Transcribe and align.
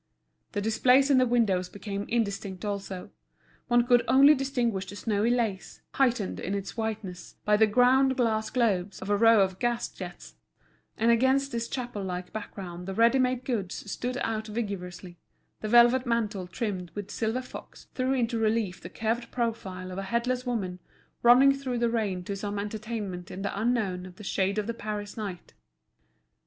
The 0.53 0.61
displays 0.61 1.11
in 1.11 1.19
the 1.19 1.27
windows 1.27 1.69
became 1.69 2.05
indistinct 2.09 2.65
also; 2.65 3.11
one 3.67 3.85
could 3.85 4.03
only 4.07 4.33
distinguish 4.33 4.87
the 4.87 4.95
snowy 4.95 5.29
lace, 5.29 5.83
heightened 5.93 6.39
in 6.39 6.55
its 6.55 6.75
whiteness 6.75 7.35
by 7.45 7.55
the 7.55 7.67
ground 7.67 8.17
glass 8.17 8.49
globes 8.49 8.99
of 9.03 9.11
a 9.11 9.15
row 9.15 9.41
of 9.41 9.59
gas 9.59 9.89
jets, 9.89 10.33
and 10.97 11.11
against 11.11 11.51
this 11.51 11.67
chapel 11.67 12.03
like 12.03 12.33
background 12.33 12.87
the 12.87 12.95
ready 12.95 13.19
made 13.19 13.45
goods 13.45 13.91
stood 13.91 14.17
out 14.23 14.47
vigorously, 14.47 15.19
the 15.59 15.69
velvet 15.69 16.07
mantle 16.07 16.47
trimmed 16.47 16.89
with 16.95 17.11
silver 17.11 17.43
fox 17.43 17.85
threw 17.93 18.13
into 18.13 18.39
relief 18.39 18.81
the 18.81 18.89
curved 18.89 19.29
profile 19.29 19.91
of 19.91 19.99
a 19.99 20.09
headless 20.09 20.47
woman 20.47 20.79
running 21.21 21.53
through 21.53 21.77
the 21.77 21.91
rain 21.91 22.23
to 22.23 22.35
some 22.35 22.57
entertainment 22.57 23.29
in 23.29 23.43
the 23.43 23.61
unknown 23.61 24.07
of 24.07 24.15
the 24.15 24.23
shades 24.23 24.57
of 24.57 24.65
the 24.65 24.73
Paris 24.73 25.15
night. 25.15 25.53